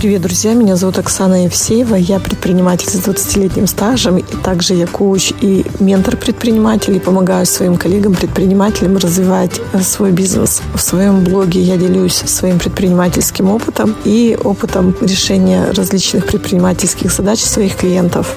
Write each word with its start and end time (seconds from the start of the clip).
Привет, 0.00 0.22
друзья! 0.22 0.54
Меня 0.54 0.76
зовут 0.76 0.98
Оксана 0.98 1.44
Евсеева. 1.44 1.94
Я 1.94 2.20
предприниматель 2.20 2.88
с 2.88 3.06
20-летним 3.06 3.66
стажем. 3.66 4.16
И 4.16 4.22
также 4.22 4.72
я 4.72 4.86
коуч 4.86 5.30
и 5.42 5.66
ментор 5.78 6.16
предпринимателей. 6.16 7.00
Помогаю 7.00 7.44
своим 7.44 7.76
коллегам-предпринимателям 7.76 8.96
развивать 8.96 9.60
э, 9.74 9.82
свой 9.82 10.12
бизнес. 10.12 10.62
В 10.72 10.80
своем 10.80 11.22
блоге 11.22 11.60
я 11.60 11.76
делюсь 11.76 12.14
своим 12.14 12.58
предпринимательским 12.58 13.50
опытом 13.50 13.94
и 14.06 14.38
опытом 14.42 14.96
решения 15.02 15.70
различных 15.72 16.24
предпринимательских 16.24 17.12
задач 17.12 17.40
своих 17.40 17.76
клиентов. 17.76 18.34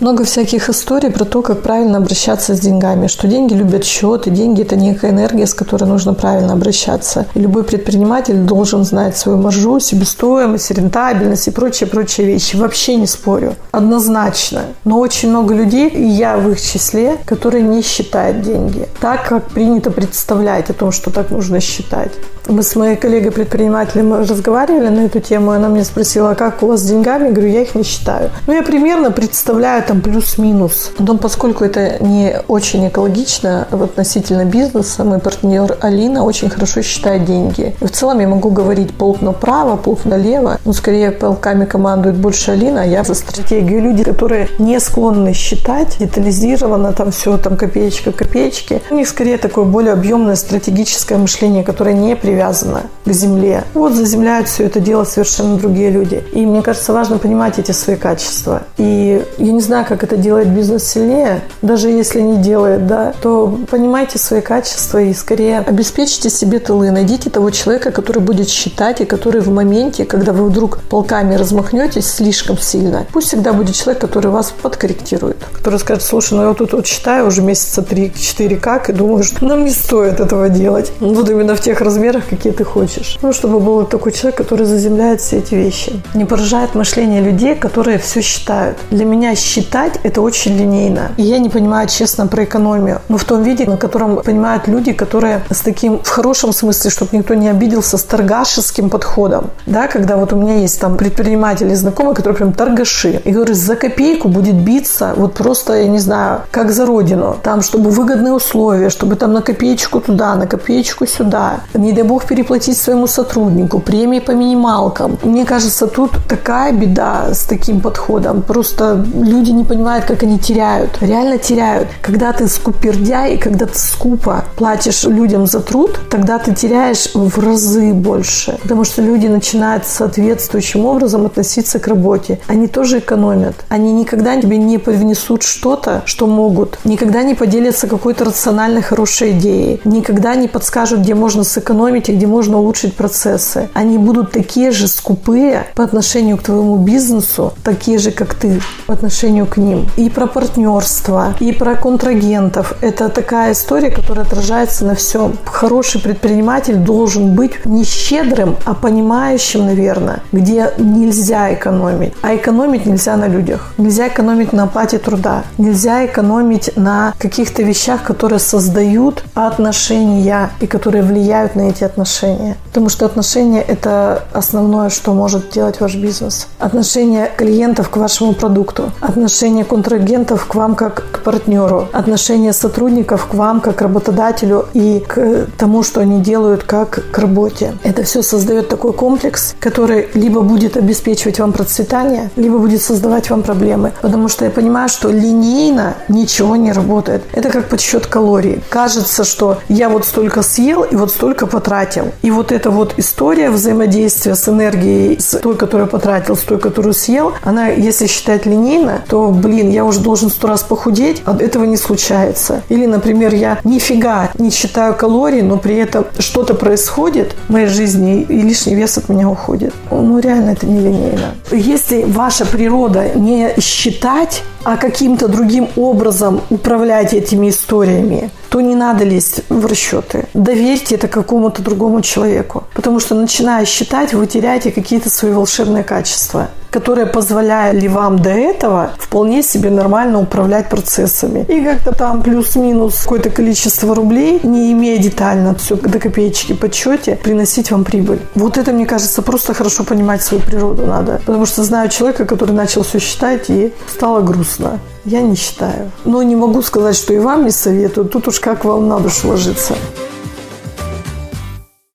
Много 0.00 0.22
всяких 0.22 0.68
историй 0.68 1.10
про 1.10 1.24
то, 1.24 1.42
как 1.42 1.62
правильно 1.62 1.98
обращаться 1.98 2.54
с 2.54 2.60
деньгами, 2.60 3.08
что 3.08 3.26
деньги 3.26 3.54
любят 3.54 3.84
счет, 3.84 4.28
и 4.28 4.30
деньги– 4.30 4.62
это 4.62 4.76
некая 4.76 5.10
энергия, 5.10 5.44
с 5.44 5.54
которой 5.54 5.86
нужно 5.86 6.14
правильно 6.14 6.52
обращаться. 6.52 7.26
И 7.34 7.40
любой 7.40 7.64
предприниматель 7.64 8.36
должен 8.36 8.84
знать 8.84 9.16
свою 9.16 9.38
маржу, 9.38 9.80
себестоимость, 9.80 10.70
рентабельность 10.70 11.48
и 11.48 11.50
прочие-прочие 11.50 12.28
вещи. 12.28 12.54
Вообще 12.54 12.94
не 12.94 13.08
спорю. 13.08 13.56
Однозначно. 13.72 14.66
Но 14.84 15.00
очень 15.00 15.30
много 15.30 15.52
людей, 15.52 15.88
и 15.88 16.04
я 16.04 16.36
в 16.36 16.48
их 16.48 16.60
числе, 16.60 17.16
которые 17.24 17.64
не 17.64 17.82
считают 17.82 18.42
деньги. 18.42 18.88
Так, 19.00 19.28
как 19.28 19.48
принято 19.48 19.90
представлять 19.90 20.70
о 20.70 20.74
том, 20.74 20.92
что 20.92 21.10
так 21.10 21.30
нужно 21.30 21.58
считать. 21.58 22.12
Мы 22.46 22.62
с 22.62 22.74
моей 22.76 22.96
коллегой-предпринимателем 22.96 24.14
разговаривали 24.14 24.88
на 24.88 25.00
эту 25.00 25.20
тему, 25.20 25.52
и 25.52 25.56
она 25.56 25.68
мне 25.68 25.84
спросила, 25.84 26.30
а 26.30 26.34
как 26.34 26.62
у 26.62 26.68
вас 26.68 26.80
с 26.80 26.88
деньгами? 26.88 27.26
Я 27.26 27.32
говорю, 27.32 27.50
я 27.50 27.60
их 27.60 27.74
не 27.74 27.82
считаю. 27.82 28.30
Ну, 28.46 28.54
я 28.54 28.62
примерно 28.62 29.10
представляю 29.10 29.82
там 29.88 30.02
плюс-минус. 30.02 30.92
Но 30.98 31.16
поскольку 31.16 31.64
это 31.64 32.02
не 32.04 32.36
очень 32.46 32.86
экологично 32.88 33.66
относительно 33.70 34.44
бизнеса, 34.44 35.02
мой 35.02 35.18
партнер 35.18 35.76
Алина 35.80 36.24
очень 36.24 36.50
хорошо 36.50 36.82
считает 36.82 37.24
деньги. 37.24 37.74
И 37.80 37.86
в 37.86 37.90
целом 37.90 38.20
я 38.20 38.28
могу 38.28 38.50
говорить 38.50 38.94
полк 38.94 39.22
направо, 39.22 39.76
полк 39.76 40.04
налево, 40.04 40.58
но 40.64 40.72
скорее 40.74 41.10
полками 41.10 41.64
командует 41.64 42.16
больше 42.16 42.50
Алина, 42.50 42.82
а 42.82 42.84
я 42.84 43.02
за 43.02 43.14
стратегию. 43.14 43.82
Люди, 43.82 44.04
которые 44.04 44.48
не 44.58 44.78
склонны 44.78 45.32
считать 45.32 45.96
детализированно, 45.98 46.92
там 46.92 47.10
все, 47.10 47.38
там 47.38 47.56
копеечка, 47.56 48.12
копеечки, 48.12 48.82
у 48.90 48.94
них 48.94 49.08
скорее 49.08 49.38
такое 49.38 49.64
более 49.64 49.94
объемное 49.94 50.36
стратегическое 50.36 51.16
мышление, 51.16 51.64
которое 51.64 51.94
не 51.94 52.14
привязано 52.14 52.82
к 53.06 53.12
земле. 53.12 53.64
Вот 53.72 53.94
заземляют 53.94 54.48
все 54.48 54.64
это 54.64 54.80
дело 54.80 55.04
совершенно 55.04 55.56
другие 55.56 55.90
люди. 55.90 56.22
И 56.32 56.44
мне 56.44 56.60
кажется, 56.60 56.92
важно 56.92 57.16
понимать 57.16 57.58
эти 57.58 57.72
свои 57.72 57.96
качества. 57.96 58.64
И 58.76 59.24
я 59.38 59.52
не 59.52 59.60
знаю, 59.60 59.77
как 59.84 60.04
это 60.04 60.16
делает 60.16 60.48
бизнес 60.48 60.84
сильнее, 60.84 61.42
даже 61.62 61.88
если 61.88 62.20
не 62.20 62.38
делает, 62.38 62.86
да, 62.86 63.12
то 63.20 63.58
понимайте 63.70 64.18
свои 64.18 64.40
качества 64.40 64.98
и 64.98 65.12
скорее 65.14 65.58
обеспечьте 65.60 66.30
себе 66.30 66.58
тылы. 66.58 66.90
Найдите 66.90 67.30
того 67.30 67.50
человека, 67.50 67.90
который 67.90 68.20
будет 68.20 68.48
считать 68.48 69.00
и 69.00 69.04
который 69.04 69.40
в 69.40 69.48
моменте, 69.48 70.04
когда 70.04 70.32
вы 70.32 70.48
вдруг 70.48 70.78
полками 70.88 71.34
размахнетесь 71.34 72.10
слишком 72.10 72.58
сильно, 72.58 73.06
пусть 73.12 73.28
всегда 73.28 73.52
будет 73.52 73.74
человек, 73.74 74.00
который 74.00 74.30
вас 74.30 74.52
подкорректирует, 74.62 75.36
который 75.52 75.78
скажет, 75.78 76.02
слушай, 76.02 76.34
ну 76.34 76.48
я 76.48 76.54
тут 76.54 76.72
вот 76.72 76.86
считаю 76.86 77.26
уже 77.26 77.42
месяца 77.42 77.82
3-4 77.82 78.56
как 78.56 78.90
и 78.90 78.92
думаю, 78.92 79.22
что 79.22 79.44
нам 79.44 79.64
не 79.64 79.70
стоит 79.70 80.20
этого 80.20 80.48
делать. 80.48 80.92
Вот 81.00 81.28
именно 81.30 81.54
в 81.54 81.60
тех 81.60 81.80
размерах, 81.80 82.24
какие 82.28 82.52
ты 82.52 82.64
хочешь. 82.64 83.18
Ну, 83.22 83.32
чтобы 83.32 83.60
был 83.60 83.84
такой 83.86 84.12
человек, 84.12 84.36
который 84.36 84.66
заземляет 84.66 85.20
все 85.20 85.38
эти 85.38 85.54
вещи. 85.54 86.02
Не 86.14 86.24
поражает 86.24 86.74
мышление 86.74 87.20
людей, 87.20 87.54
которые 87.54 87.98
все 87.98 88.22
считают. 88.22 88.78
Для 88.90 89.04
меня 89.04 89.34
считать– 89.34 89.67
это 90.02 90.20
очень 90.20 90.56
линейно. 90.56 91.12
И 91.16 91.22
я 91.22 91.38
не 91.38 91.48
понимаю, 91.48 91.88
честно, 91.88 92.26
про 92.26 92.44
экономию. 92.44 93.00
Но 93.08 93.16
в 93.16 93.24
том 93.24 93.42
виде, 93.42 93.64
на 93.66 93.76
котором 93.76 94.16
понимают 94.22 94.68
люди, 94.68 94.92
которые 94.92 95.42
с 95.50 95.60
таким, 95.60 95.98
в 96.02 96.08
хорошем 96.08 96.52
смысле, 96.52 96.90
чтобы 96.90 97.16
никто 97.16 97.34
не 97.34 97.48
обиделся, 97.48 97.98
с 97.98 98.04
торгашеским 98.04 98.90
подходом. 98.90 99.50
Да, 99.66 99.86
когда 99.88 100.16
вот 100.16 100.32
у 100.32 100.36
меня 100.36 100.56
есть 100.56 100.80
там 100.80 100.96
предприниматели 100.96 101.74
знакомые, 101.74 102.14
которые 102.14 102.36
прям 102.36 102.52
торгаши. 102.52 103.20
И 103.24 103.30
говорят, 103.30 103.56
за 103.56 103.76
копейку 103.76 104.28
будет 104.28 104.54
биться 104.54 105.14
вот 105.16 105.34
просто, 105.34 105.74
я 105.74 105.88
не 105.88 105.98
знаю, 105.98 106.42
как 106.50 106.70
за 106.70 106.86
родину. 106.86 107.36
Там, 107.42 107.62
чтобы 107.62 107.90
выгодные 107.90 108.32
условия, 108.32 108.90
чтобы 108.90 109.16
там 109.16 109.32
на 109.32 109.42
копеечку 109.42 110.00
туда, 110.00 110.34
на 110.34 110.46
копеечку 110.46 111.06
сюда. 111.06 111.60
Не 111.74 111.92
дай 111.92 112.04
бог 112.04 112.24
переплатить 112.24 112.78
своему 112.78 113.06
сотруднику, 113.06 113.80
премии 113.80 114.20
по 114.20 114.32
минималкам. 114.32 115.18
Мне 115.22 115.44
кажется, 115.44 115.86
тут 115.86 116.10
такая 116.28 116.72
беда 116.72 117.34
с 117.34 117.44
таким 117.44 117.80
подходом. 117.80 118.42
Просто 118.42 119.04
люди 119.14 119.50
не 119.58 119.64
понимают, 119.64 120.06
как 120.06 120.22
они 120.22 120.38
теряют. 120.38 120.98
Реально 121.00 121.38
теряют. 121.38 121.88
Когда 122.02 122.32
ты 122.32 122.48
скупердяй 122.48 123.34
и 123.34 123.38
когда 123.38 123.66
ты 123.66 123.78
скупо 123.78 124.44
платишь 124.56 125.04
людям 125.04 125.46
за 125.46 125.60
труд, 125.60 126.00
тогда 126.10 126.38
ты 126.38 126.54
теряешь 126.54 127.10
в 127.14 127.38
разы 127.38 127.92
больше. 127.92 128.58
Потому 128.62 128.84
что 128.84 129.02
люди 129.02 129.26
начинают 129.26 129.86
соответствующим 129.86 130.84
образом 130.84 131.26
относиться 131.26 131.78
к 131.78 131.86
работе. 131.86 132.40
Они 132.48 132.66
тоже 132.66 132.98
экономят. 132.98 133.54
Они 133.68 133.92
никогда 133.92 134.40
тебе 134.40 134.56
не 134.56 134.78
привнесут 134.78 135.42
что-то, 135.42 136.02
что 136.06 136.26
могут. 136.26 136.78
Никогда 136.84 137.22
не 137.22 137.34
поделятся 137.34 137.86
какой-то 137.86 138.24
рациональной 138.24 138.82
хорошей 138.82 139.32
идеей. 139.32 139.80
Никогда 139.84 140.34
не 140.34 140.48
подскажут, 140.48 141.00
где 141.00 141.14
можно 141.14 141.44
сэкономить 141.44 142.08
моменте, 142.08 142.12
где 142.12 142.26
можно 142.26 142.58
улучшить 142.58 142.94
процессы, 142.94 143.68
они 143.74 143.98
будут 143.98 144.32
такие 144.32 144.70
же 144.70 144.88
скупые 144.88 145.66
по 145.74 145.84
отношению 145.84 146.36
к 146.36 146.42
твоему 146.42 146.76
бизнесу, 146.76 147.52
такие 147.62 147.98
же, 147.98 148.10
как 148.10 148.34
ты 148.34 148.60
по 148.86 148.94
отношению 148.94 149.46
к 149.48 149.56
ним. 149.56 149.86
И 149.96 150.10
про 150.10 150.26
партнерство, 150.26 151.34
и 151.40 151.52
про 151.52 151.74
контрагентов. 151.74 152.74
Это 152.80 153.08
такая 153.08 153.52
история, 153.52 153.90
которая 153.90 154.24
отражается 154.26 154.84
на 154.84 154.94
всем. 154.94 155.36
Хороший 155.44 156.00
предприниматель 156.00 156.76
должен 156.76 157.34
быть 157.34 157.64
не 157.66 157.84
щедрым, 157.84 158.56
а 158.64 158.74
понимающим, 158.74 159.66
наверное, 159.66 160.20
где 160.32 160.72
нельзя 160.78 161.52
экономить. 161.54 162.12
А 162.22 162.34
экономить 162.34 162.86
нельзя 162.86 163.16
на 163.16 163.28
людях. 163.28 163.72
Нельзя 163.78 164.08
экономить 164.08 164.52
на 164.52 164.64
оплате 164.64 164.98
труда. 164.98 165.42
Нельзя 165.58 166.06
экономить 166.06 166.76
на 166.76 167.14
каких-то 167.18 167.62
вещах, 167.62 168.02
которые 168.02 168.38
создают 168.38 169.24
отношения 169.34 170.50
и 170.60 170.66
которые 170.66 171.02
влияют 171.02 171.56
на 171.56 171.62
эти 171.62 171.84
отношения. 171.84 172.56
Потому 172.78 172.90
что 172.90 173.06
отношения– 173.06 173.60
это 173.68 174.22
основное, 174.32 174.88
что 174.88 175.12
может 175.12 175.50
делать 175.50 175.80
ваш 175.80 175.96
бизнес. 175.96 176.46
Отношение 176.60 177.28
клиентов 177.36 177.88
к 177.88 177.96
вашему 177.96 178.34
продукту, 178.34 178.92
отношение 179.00 179.64
контрагентов 179.64 180.46
к 180.46 180.54
вам 180.54 180.76
как 180.76 181.02
к 181.10 181.18
партнеру, 181.24 181.88
отношение 181.92 182.52
сотрудников 182.52 183.26
к 183.26 183.34
вам 183.34 183.60
как 183.60 183.74
к 183.74 183.82
работодателю 183.82 184.66
и 184.74 185.04
к 185.04 185.48
тому, 185.58 185.82
что 185.82 186.00
они 186.00 186.20
делают 186.20 186.62
как 186.62 187.10
к 187.10 187.18
работе. 187.18 187.74
Это 187.82 188.04
все 188.04 188.22
создает 188.22 188.68
такой 188.68 188.92
комплекс, 188.92 189.56
который 189.58 190.08
либо 190.14 190.42
будет 190.42 190.76
обеспечивать 190.76 191.40
вам 191.40 191.52
процветание, 191.52 192.30
либо 192.36 192.58
будет 192.58 192.80
создавать 192.80 193.28
вам 193.28 193.42
проблемы. 193.42 193.90
Потому 194.02 194.28
что 194.28 194.44
я 194.44 194.52
понимаю, 194.52 194.88
что 194.88 195.10
линейно 195.10 195.94
ничего 196.06 196.54
не 196.54 196.70
работает. 196.70 197.24
Это 197.32 197.50
как 197.50 197.68
подсчет 197.68 198.06
калорий. 198.06 198.62
Кажется, 198.70 199.24
что 199.24 199.58
я 199.68 199.88
вот 199.88 200.04
столько 200.04 200.42
съел 200.42 200.84
и 200.84 200.94
вот 200.94 201.10
столько 201.10 201.48
потратил. 201.48 202.12
И 202.22 202.30
вот 202.30 202.52
эта 202.68 202.76
вот 202.76 202.94
история 202.98 203.50
взаимодействия 203.50 204.34
с 204.34 204.46
энергией, 204.46 205.18
с 205.18 205.38
той, 205.38 205.56
которую 205.56 205.88
потратил, 205.88 206.36
с 206.36 206.40
той, 206.40 206.58
которую 206.58 206.92
съел, 206.92 207.32
она, 207.42 207.68
если 207.68 208.06
считать 208.06 208.44
линейно, 208.44 209.02
то, 209.08 209.30
блин, 209.30 209.70
я 209.70 209.84
уже 209.86 210.00
должен 210.00 210.28
сто 210.28 210.48
раз 210.48 210.62
похудеть, 210.62 211.22
а 211.24 211.34
этого 211.38 211.64
не 211.64 211.78
случается. 211.78 212.62
Или, 212.68 212.84
например, 212.84 213.34
я 213.34 213.58
нифига 213.64 214.30
не 214.38 214.50
считаю 214.50 214.94
калорий, 214.94 215.40
но 215.40 215.56
при 215.56 215.76
этом 215.76 216.04
что-то 216.18 216.54
происходит 216.54 217.34
в 217.48 217.52
моей 217.52 217.68
жизни, 217.68 218.26
и 218.28 218.42
лишний 218.42 218.74
вес 218.74 218.98
от 218.98 219.08
меня 219.08 219.30
уходит. 219.30 219.72
Ну, 219.90 220.18
реально 220.18 220.50
это 220.50 220.66
не 220.66 220.80
линейно. 220.80 221.34
Если 221.50 222.04
ваша 222.04 222.44
природа 222.44 223.12
не 223.14 223.54
считать, 223.60 224.42
а 224.64 224.76
каким-то 224.76 225.28
другим 225.28 225.68
образом 225.76 226.42
управлять 226.50 227.14
этими 227.14 227.48
историями, 227.48 228.30
то 228.48 228.60
не 228.60 228.74
надо 228.74 229.04
лезть 229.04 229.42
в 229.48 229.66
расчеты. 229.66 230.26
Доверьте 230.34 230.94
это 230.94 231.08
какому-то 231.08 231.62
другому 231.62 232.00
человеку. 232.00 232.64
Потому 232.74 233.00
что, 233.00 233.14
начиная 233.14 233.64
считать, 233.64 234.14
вы 234.14 234.26
теряете 234.26 234.70
какие-то 234.70 235.10
свои 235.10 235.32
волшебные 235.32 235.84
качества 235.84 236.48
которые 236.70 237.06
позволяли 237.06 237.88
вам 237.88 238.18
до 238.18 238.30
этого 238.30 238.90
вполне 238.98 239.42
себе 239.42 239.70
нормально 239.70 240.20
управлять 240.20 240.68
процессами. 240.68 241.44
И 241.48 241.64
как-то 241.64 241.92
там 241.92 242.22
плюс-минус 242.22 243.02
какое-то 243.02 243.30
количество 243.30 243.94
рублей, 243.94 244.40
не 244.42 244.72
имея 244.72 244.98
детально 244.98 245.54
все 245.54 245.76
до 245.76 245.98
копеечки 245.98 246.52
подсчете, 246.52 247.16
приносить 247.16 247.70
вам 247.70 247.84
прибыль. 247.84 248.20
Вот 248.34 248.58
это, 248.58 248.72
мне 248.72 248.86
кажется, 248.86 249.22
просто 249.22 249.54
хорошо 249.54 249.84
понимать 249.84 250.22
свою 250.22 250.42
природу 250.42 250.86
надо. 250.86 251.20
Потому 251.24 251.46
что 251.46 251.62
знаю 251.62 251.88
человека, 251.88 252.24
который 252.24 252.52
начал 252.52 252.82
все 252.82 252.98
считать, 252.98 253.48
и 253.48 253.72
стало 253.86 254.20
грустно. 254.20 254.78
Я 255.08 255.22
не 255.22 255.36
считаю. 255.36 255.90
Но 256.04 256.22
не 256.22 256.36
могу 256.36 256.60
сказать, 256.60 256.94
что 256.94 257.14
и 257.14 257.18
вам 257.18 257.46
не 257.46 257.50
советую. 257.50 258.08
Тут 258.08 258.28
уж 258.28 258.40
как 258.40 258.66
вам 258.66 258.88
на 258.88 259.00
душу 259.00 259.28
ложиться. 259.28 259.74